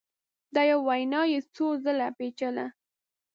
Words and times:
دا 0.53 0.61
یوه 0.71 0.83
وینا 0.87 1.21
یې 1.31 1.39
څو 1.55 1.65
ځله 1.83 2.07
پېچله 2.17 2.65